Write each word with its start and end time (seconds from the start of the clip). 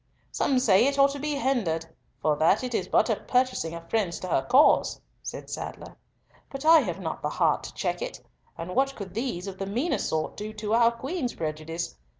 "Some 0.31 0.57
say 0.57 0.87
it 0.87 0.97
ought 0.97 1.11
to 1.11 1.19
be 1.19 1.35
hindered, 1.35 1.85
for 2.23 2.35
that 2.37 2.63
it 2.63 2.73
is 2.73 2.87
but 2.87 3.11
a 3.11 3.17
purchasing 3.17 3.75
of 3.75 3.87
friends 3.87 4.19
to 4.21 4.27
her 4.29 4.41
cause," 4.41 4.99
said 5.21 5.47
Sadler; 5.47 5.95
"but 6.49 6.65
I 6.65 6.79
have 6.79 6.99
not 6.99 7.21
the 7.21 7.29
heart 7.29 7.61
to 7.65 7.73
check 7.75 8.01
it, 8.01 8.19
and 8.57 8.73
what 8.75 8.95
could 8.95 9.13
these 9.13 9.45
of 9.45 9.59
the 9.59 9.67
meaner 9.67 9.99
sort 9.99 10.35
do 10.37 10.53
to 10.53 10.73
our 10.73 10.89
Queen's 10.91 11.35
prejudice? 11.35 11.97